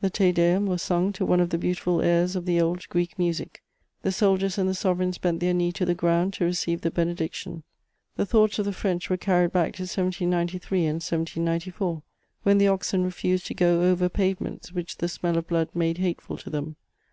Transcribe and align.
The 0.00 0.10
Te 0.10 0.30
Deum 0.30 0.66
was 0.66 0.80
sung 0.80 1.12
to 1.14 1.26
one 1.26 1.40
of 1.40 1.50
the 1.50 1.58
beautiful 1.58 2.00
airs 2.00 2.36
of 2.36 2.44
the 2.46 2.60
old 2.60 2.88
Greek 2.88 3.18
music. 3.18 3.64
The 4.02 4.12
soldiers 4.12 4.56
and 4.56 4.68
the 4.68 4.74
sovereigns 4.76 5.18
bent 5.18 5.40
their 5.40 5.52
knee 5.52 5.72
to 5.72 5.84
the 5.84 5.92
ground 5.96 6.34
to 6.34 6.44
receive 6.44 6.82
the 6.82 6.90
benediction. 6.92 7.64
The 8.14 8.24
thoughts 8.24 8.60
of 8.60 8.64
the 8.64 8.72
French 8.72 9.10
were 9.10 9.16
carried 9.16 9.50
back 9.50 9.74
to 9.74 9.82
1793 9.82 10.86
and 10.86 10.86
1794, 11.02 12.00
when 12.44 12.58
the 12.58 12.68
oxen 12.68 13.02
refused 13.02 13.46
to 13.48 13.54
go 13.54 13.82
over 13.82 14.08
pavements 14.08 14.70
which 14.72 14.98
the 14.98 15.08
smell 15.08 15.36
of 15.36 15.48
blood 15.48 15.68
made 15.74 15.98
hateful 15.98 16.36
to 16.36 16.48
them. 16.48 16.76